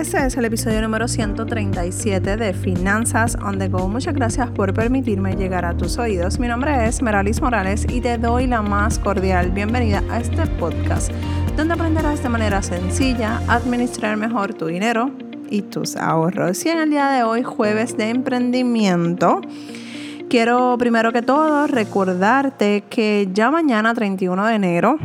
[0.00, 3.86] Este es el episodio número 137 de Finanzas on the Go.
[3.86, 6.38] Muchas gracias por permitirme llegar a tus oídos.
[6.38, 11.12] Mi nombre es Meralis Morales y te doy la más cordial bienvenida a este podcast,
[11.54, 15.10] donde aprenderás de manera sencilla a administrar mejor tu dinero
[15.50, 16.64] y tus ahorros.
[16.64, 19.42] Y en el día de hoy, jueves de emprendimiento,
[20.30, 24.98] quiero primero que todo recordarte que ya mañana, 31 de enero,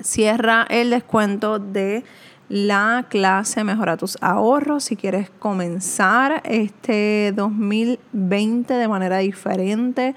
[0.00, 2.02] cierra el descuento de
[2.52, 4.84] la clase Mejora tus ahorros.
[4.84, 10.14] Si quieres comenzar este 2020 de manera diferente,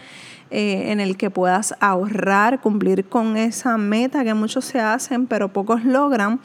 [0.51, 5.53] eh, en el que puedas ahorrar, cumplir con esa meta que muchos se hacen, pero
[5.53, 6.41] pocos logran.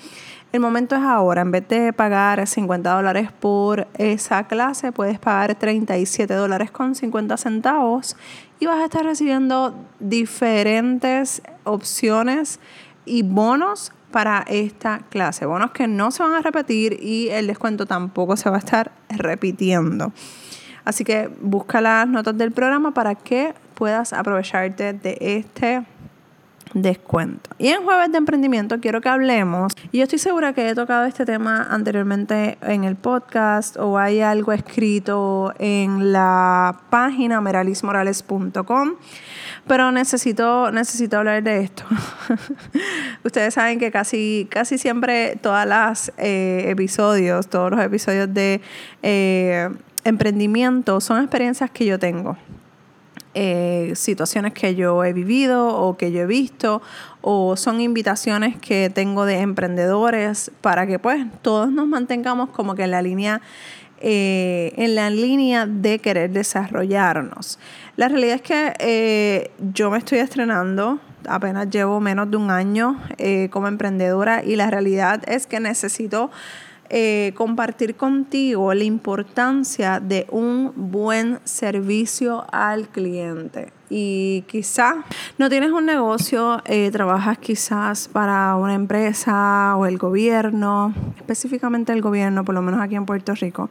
[0.52, 1.42] El momento es ahora.
[1.42, 7.36] En vez de pagar 50 dólares por esa clase, puedes pagar 37 dólares con 50
[7.36, 8.16] centavos
[8.60, 12.60] y vas a estar recibiendo diferentes opciones
[13.04, 15.46] y bonos para esta clase.
[15.46, 18.92] Bonos que no se van a repetir y el descuento tampoco se va a estar
[19.08, 20.12] repitiendo.
[20.84, 25.84] Así que busca las notas del programa para que puedas aprovecharte de este
[26.74, 27.50] descuento.
[27.58, 31.04] Y en jueves de emprendimiento quiero que hablemos, y yo estoy segura que he tocado
[31.04, 38.92] este tema anteriormente en el podcast o hay algo escrito en la página meralismorales.com,
[39.70, 41.84] pero necesito, necesito hablar de esto.
[43.24, 48.60] Ustedes saben que casi, casi siempre todos los eh, episodios, todos los episodios de
[49.04, 49.68] eh,
[50.02, 52.36] emprendimiento son experiencias que yo tengo.
[53.34, 56.82] Eh, situaciones que yo he vivido o que yo he visto
[57.20, 62.82] o son invitaciones que tengo de emprendedores para que pues todos nos mantengamos como que
[62.82, 63.40] en la línea
[64.00, 67.58] eh, en la línea de querer desarrollarnos.
[67.96, 72.98] La realidad es que eh, yo me estoy estrenando, apenas llevo menos de un año
[73.50, 76.30] como emprendedora y la realidad es que necesito
[76.92, 83.72] eh, compartir contigo la importancia de un buen servicio al cliente.
[83.88, 84.96] Y quizás
[85.38, 92.02] no tienes un negocio, eh, trabajas quizás para una empresa o el gobierno, específicamente el
[92.02, 93.70] gobierno, por lo menos aquí en Puerto Rico.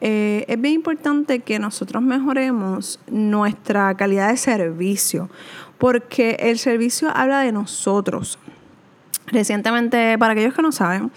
[0.00, 5.28] Eh, es bien importante que nosotros mejoremos nuestra calidad de servicio,
[5.76, 8.38] porque el servicio habla de nosotros.
[9.26, 11.10] Recientemente, para aquellos que no saben,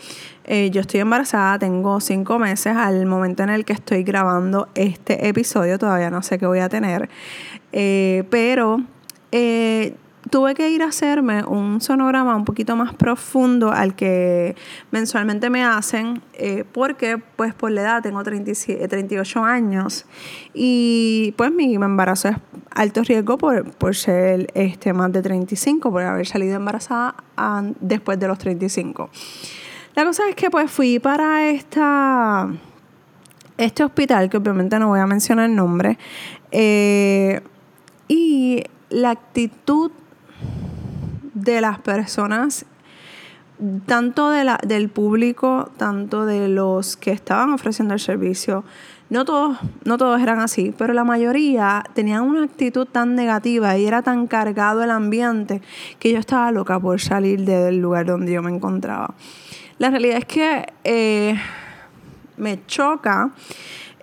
[0.52, 5.28] eh, yo estoy embarazada, tengo cinco meses al momento en el que estoy grabando este
[5.28, 7.08] episodio, todavía no sé qué voy a tener,
[7.72, 8.82] eh, pero
[9.32, 9.94] eh,
[10.32, 14.56] tuve que ir a hacerme un sonograma un poquito más profundo al que
[14.90, 16.24] mensualmente me hacen,
[16.72, 20.08] porque pues por la edad tengo 38 años
[20.56, 22.38] y pues mi embarazo es
[22.72, 27.14] alto riesgo por, por ser este, más de 35, por haber salido embarazada
[27.82, 29.12] después de los 35.
[30.00, 31.74] La cosa es que pues fui para este
[33.84, 35.98] hospital, que obviamente no voy a mencionar el nombre,
[36.54, 37.42] eh,
[38.08, 39.92] y la actitud
[41.34, 42.66] de las personas,
[43.88, 48.64] tanto del público, tanto de los que estaban ofreciendo el servicio,
[49.10, 53.86] no todos, no todos eran así, pero la mayoría tenían una actitud tan negativa y
[53.86, 55.62] era tan cargado el ambiente
[56.00, 59.14] que yo estaba loca por salir del lugar donde yo me encontraba.
[59.80, 61.40] La realidad es que eh,
[62.36, 63.32] me choca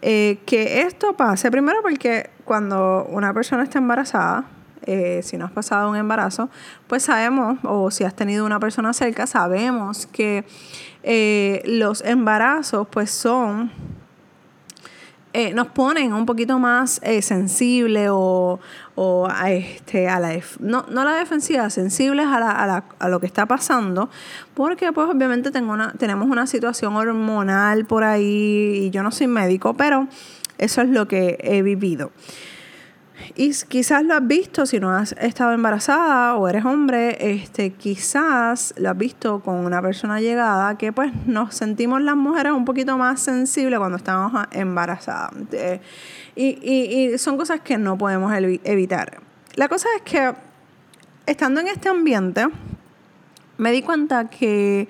[0.00, 4.44] eh, que esto pase, primero porque cuando una persona está embarazada,
[4.86, 6.48] eh, si no has pasado un embarazo,
[6.86, 10.46] pues sabemos, o si has tenido una persona cerca, sabemos que
[11.66, 13.70] los embarazos pues son
[15.38, 18.58] eh, nos ponen un poquito más eh, sensibles o,
[19.30, 23.08] a, este, a la, no, no a la defensiva, sensibles a, la, a, la, a,
[23.10, 24.08] lo que está pasando,
[24.54, 29.26] porque pues obviamente tengo una, tenemos una situación hormonal por ahí y yo no soy
[29.26, 30.08] médico, pero
[30.56, 32.12] eso es lo que he vivido.
[33.34, 38.74] Y quizás lo has visto si no has estado embarazada o eres hombre, este, quizás
[38.76, 42.96] lo has visto con una persona llegada que pues nos sentimos las mujeres un poquito
[42.98, 45.32] más sensibles cuando estamos embarazadas.
[46.34, 48.32] y, y, son cosas que no podemos
[48.64, 49.20] evitar.
[49.54, 50.34] La cosa es que
[51.26, 52.46] estando en este ambiente,
[53.58, 54.88] me di cuenta que,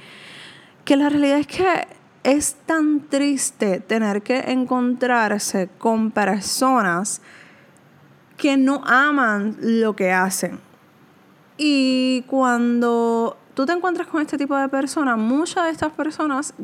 [0.84, 1.86] que la realidad es que
[2.24, 7.22] es tan triste tener que encontrarse con personas
[8.36, 10.60] que no aman lo que hacen.
[11.56, 16.54] Y cuando tú te encuentras con este tipo de personas, muchas de estas personas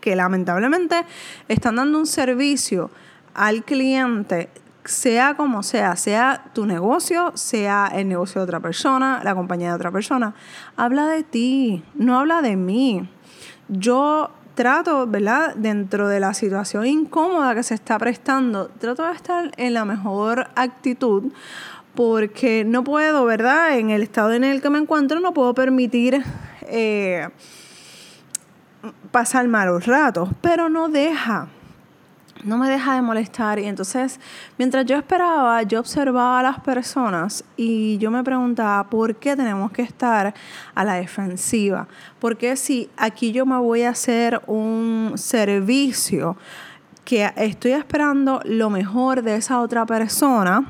[0.00, 1.04] que lamentablemente
[1.48, 2.90] están dando un servicio
[3.34, 4.48] al cliente,
[4.84, 9.74] sea como sea, sea tu negocio, sea el negocio de otra persona, la compañía de
[9.74, 10.34] otra persona,
[10.76, 13.08] habla de ti, no habla de mí.
[13.68, 15.54] Yo trato, ¿verdad?
[15.54, 20.48] Dentro de la situación incómoda que se está prestando, trato de estar en la mejor
[20.54, 21.32] actitud
[21.94, 23.78] porque no puedo, ¿verdad?
[23.78, 26.22] En el estado en el que me encuentro no puedo permitir
[26.64, 27.26] eh,
[29.10, 31.48] pasar malos ratos, pero no deja
[32.44, 33.58] no me deja de molestar.
[33.58, 34.20] Y entonces,
[34.58, 39.70] mientras yo esperaba, yo observaba a las personas y yo me preguntaba, ¿por qué tenemos
[39.72, 40.34] que estar
[40.74, 41.86] a la defensiva?
[42.18, 46.36] Porque si aquí yo me voy a hacer un servicio
[47.04, 50.64] que estoy esperando lo mejor de esa otra persona,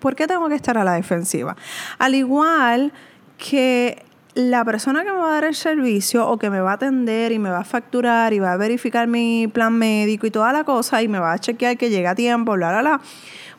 [0.00, 1.56] ¿por qué tengo que estar a la defensiva?
[1.98, 2.92] Al igual
[3.38, 6.74] que la persona que me va a dar el servicio o que me va a
[6.74, 10.52] atender y me va a facturar y va a verificar mi plan médico y toda
[10.52, 13.00] la cosa y me va a chequear que llega a tiempo, bla, bla, bla,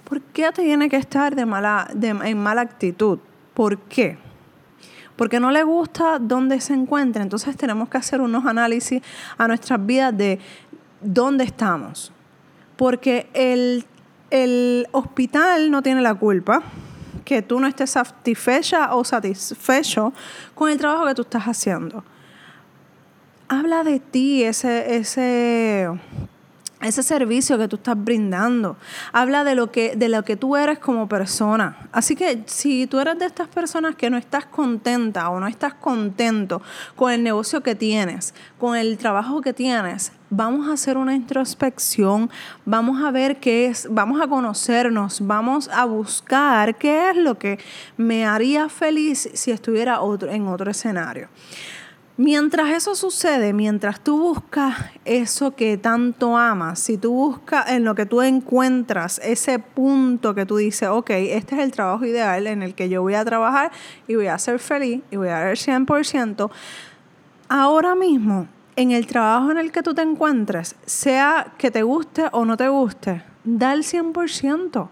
[0.04, 3.20] ¿por qué tiene que estar de mala, de, en mala actitud?
[3.54, 4.18] ¿Por qué?
[5.16, 7.22] Porque no le gusta dónde se encuentra.
[7.22, 9.04] Entonces tenemos que hacer unos análisis
[9.38, 10.40] a nuestras vidas de
[11.02, 12.12] dónde estamos.
[12.78, 13.86] Porque el,
[14.32, 16.64] el hospital no tiene la culpa
[17.24, 20.14] que tú no estés satisfecha o satisfecho
[20.56, 22.04] con el trabajo que tú estás haciendo.
[23.48, 25.90] Habla de ti, ese, ese,
[26.82, 28.78] ese servicio que tú estás brindando.
[29.12, 31.88] Habla de lo, que, de lo que tú eres como persona.
[31.92, 35.74] Así que si tú eres de estas personas que no estás contenta o no estás
[35.74, 36.62] contento
[36.96, 42.30] con el negocio que tienes, con el trabajo que tienes, vamos a hacer una introspección,
[42.66, 47.60] vamos a ver qué es, vamos a conocernos, vamos a buscar qué es lo que
[47.98, 51.30] me haría feliz si estuviera otro, en otro escenario.
[52.16, 57.96] Mientras eso sucede, mientras tú buscas eso que tanto amas, si tú buscas en lo
[57.96, 62.62] que tú encuentras ese punto que tú dices, ok, este es el trabajo ideal en
[62.62, 63.72] el que yo voy a trabajar
[64.08, 66.52] y voy a ser feliz y voy a dar el 100%,
[67.50, 72.26] ahora mismo en el trabajo en el que tú te encuentres, sea que te guste
[72.32, 74.90] o no te guste, da el 100%.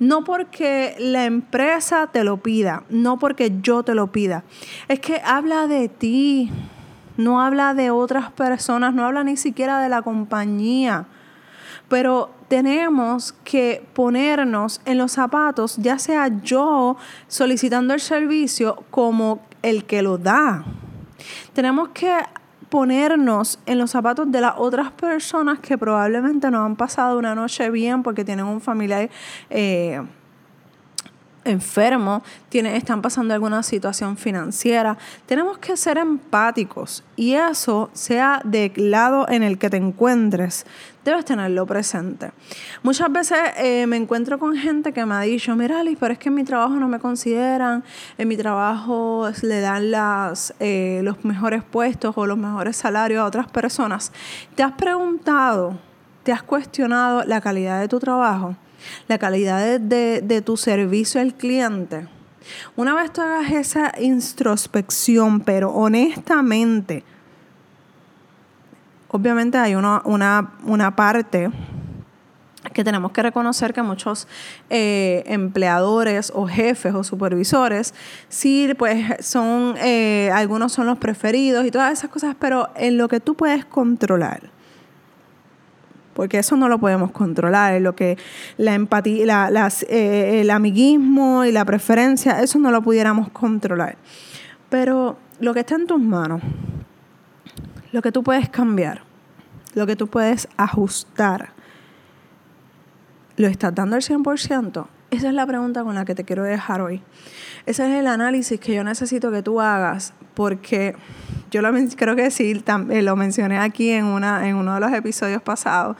[0.00, 4.42] No porque la empresa te lo pida, no porque yo te lo pida.
[4.88, 6.50] Es que habla de ti,
[7.16, 11.06] no habla de otras personas, no habla ni siquiera de la compañía.
[11.88, 16.96] Pero tenemos que ponernos en los zapatos, ya sea yo
[17.28, 20.64] solicitando el servicio como el que lo da.
[21.52, 22.12] Tenemos que
[22.74, 27.70] ponernos en los zapatos de las otras personas que probablemente no han pasado una noche
[27.70, 29.08] bien porque tienen un familiar
[29.48, 30.02] eh,
[31.44, 34.96] enfermo, tiene, están pasando alguna situación financiera.
[35.26, 40.66] Tenemos que ser empáticos y eso, sea del lado en el que te encuentres,
[41.04, 42.32] debes tenerlo presente.
[42.82, 46.18] Muchas veces eh, me encuentro con gente que me ha dicho, mira Alice, pero es
[46.18, 47.84] que en mi trabajo no me consideran,
[48.16, 53.26] en mi trabajo le dan las, eh, los mejores puestos o los mejores salarios a
[53.26, 54.12] otras personas.
[54.54, 55.78] ¿Te has preguntado,
[56.22, 58.56] te has cuestionado la calidad de tu trabajo?
[59.08, 62.06] La calidad de, tu servicio al cliente.
[62.76, 67.04] Una vez tú hagas esa introspección, pero honestamente,
[69.08, 71.50] obviamente hay una, una, parte
[72.72, 74.26] que tenemos que reconocer que muchos
[74.70, 77.94] eh, empleadores o jefes o supervisores,
[78.28, 83.08] sí, pues son, eh, algunos son los preferidos y todas esas cosas, pero en lo
[83.08, 84.53] que tú puedes controlar,
[86.14, 88.16] porque eso no lo podemos controlar, lo que
[88.56, 89.50] la empatía,
[89.88, 93.96] eh, el amiguismo y la preferencia, eso no lo pudiéramos controlar.
[94.70, 96.40] Pero lo que está en tus manos,
[97.92, 99.02] lo que tú puedes cambiar,
[99.74, 101.50] lo que tú puedes ajustar,
[103.36, 104.86] ¿lo estás dando al 100%?
[105.10, 107.02] Esa es la pregunta con la que te quiero dejar hoy.
[107.66, 110.96] Ese es el análisis que yo necesito que tú hagas porque
[111.50, 114.92] yo lo, creo que sí, eh, lo mencioné aquí en, una, en uno de los
[114.92, 115.96] episodios pasados,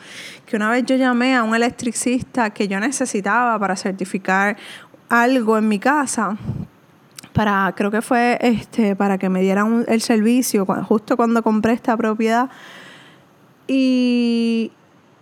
[0.46, 4.56] que una vez yo llamé a un electricista que yo necesitaba para certificar
[5.08, 6.36] algo en mi casa,
[7.32, 11.96] para, creo que fue este, para que me dieran el servicio justo cuando compré esta
[11.96, 12.48] propiedad.
[13.66, 14.70] Y,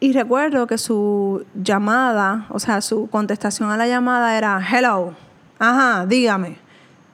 [0.01, 5.15] y recuerdo que su llamada, o sea, su contestación a la llamada era, hello,
[5.59, 6.57] ajá, dígame,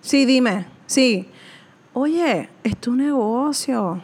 [0.01, 1.29] sí, dime, sí
[1.99, 4.01] oye, es tu negocio.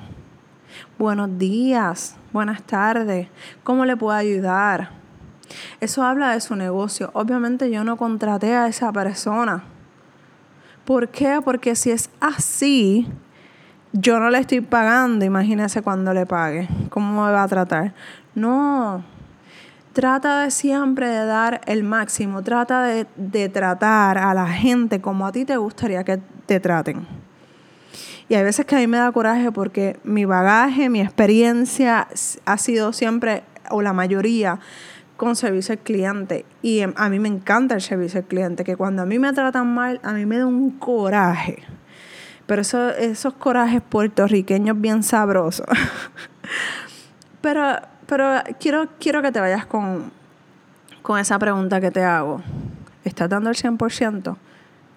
[0.99, 3.29] Buenos días, buenas tardes,
[3.63, 4.91] ¿cómo le puedo ayudar?
[5.81, 7.11] Eso habla de su negocio.
[7.15, 9.63] Obviamente yo no contraté a esa persona.
[10.85, 11.41] ¿Por qué?
[11.45, 13.07] Porque si es así,
[13.93, 16.69] yo no le estoy pagando, imagínese cuando le pague.
[16.91, 17.95] ¿Cómo me va a tratar?
[18.35, 19.05] No.
[19.93, 22.43] Trata de siempre de dar el máximo.
[22.43, 27.24] Trata de, de tratar a la gente como a ti te gustaría que te traten.
[28.35, 32.09] Y hay veces que a mí me da coraje porque mi bagaje, mi experiencia
[32.45, 34.59] ha sido siempre, o la mayoría,
[35.17, 36.45] con servicio al cliente.
[36.61, 39.33] Y em, a mí me encanta el servicio al cliente, que cuando a mí me
[39.33, 41.63] tratan mal, a mí me da un coraje.
[42.47, 45.69] Pero eso, esos corajes puertorriqueños bien sabrosos.
[47.41, 50.11] pero pero quiero, quiero que te vayas con,
[51.03, 52.43] con esa pregunta que te hago.
[53.05, 54.37] ¿Estás dando el 100%?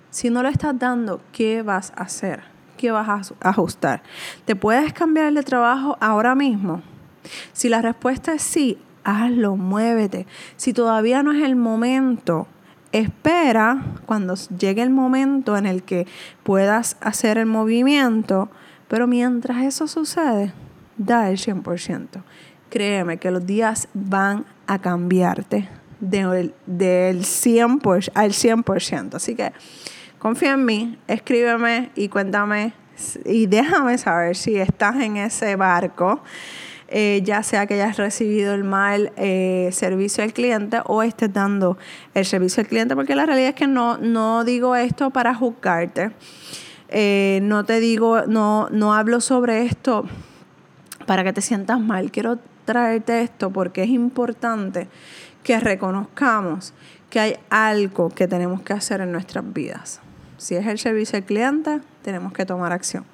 [0.09, 2.56] Si no lo estás dando, ¿qué vas a hacer?
[2.77, 4.03] ¿Qué vas a ajustar?
[4.45, 6.81] ¿Te puedes cambiar de trabajo ahora mismo?
[7.53, 10.27] Si la respuesta es sí, hazlo, muévete.
[10.55, 12.47] Si todavía no es el momento,
[12.91, 16.07] espera cuando llegue el momento en el que
[16.43, 18.49] puedas hacer el movimiento,
[18.87, 20.53] pero mientras eso sucede,
[20.97, 22.23] da el 100%.
[22.69, 25.69] Créeme que los días van a cambiarte
[25.99, 27.81] del, del 100
[28.13, 29.15] al 100%.
[29.15, 29.51] Así que
[30.19, 32.73] confía en mí, escríbeme y cuéntame
[33.25, 36.21] y déjame saber si estás en ese barco.
[36.89, 41.77] Eh, ya sea que hayas recibido el mal eh, servicio al cliente o estés dando
[42.13, 46.11] el servicio al cliente, porque la realidad es que no, no digo esto para juzgarte,
[46.87, 50.05] eh, no te digo, no, no hablo sobre esto
[51.05, 54.87] para que te sientas mal, quiero traerte esto porque es importante
[55.43, 56.73] que reconozcamos
[57.09, 59.99] que hay algo que tenemos que hacer en nuestras vidas.
[60.37, 63.05] Si es el servicio al cliente, tenemos que tomar acción.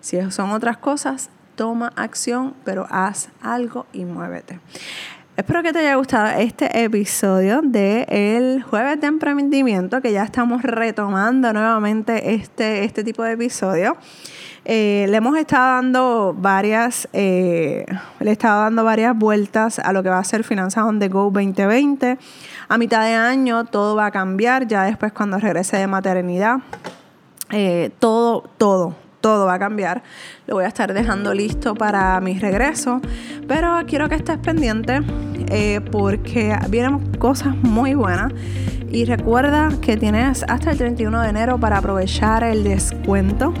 [0.00, 4.60] Si son otras cosas, toma acción, pero haz algo y muévete.
[5.40, 10.60] Espero que te haya gustado este episodio de el jueves de emprendimiento, que ya estamos
[10.60, 13.96] retomando nuevamente este, este tipo de episodio.
[14.66, 17.86] Eh, le hemos estado dando varias, eh,
[18.18, 21.30] le estado dando varias vueltas a lo que va a ser Finanzas on the Go
[21.30, 22.18] 2020.
[22.68, 26.58] A mitad de año todo va a cambiar, ya después cuando regrese de maternidad,
[27.50, 30.02] eh, todo, todo, todo va a cambiar.
[30.46, 33.00] Lo voy a estar dejando listo para mi regreso,
[33.46, 35.00] pero quiero que estés pendiente
[35.90, 38.32] porque vienen cosas muy buenas.
[38.92, 43.54] Y recuerda que tienes hasta el 31 de enero para aprovechar el descuento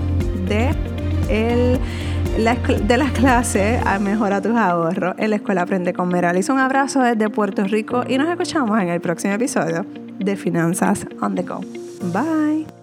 [0.48, 0.70] de
[1.28, 1.78] el,
[2.86, 6.48] de las clases a Mejora tus ahorros en la Escuela Aprende con Meralis.
[6.48, 9.86] Un abrazo desde Puerto Rico y nos escuchamos en el próximo episodio
[10.18, 11.60] de Finanzas on the Go.
[12.12, 12.79] Bye.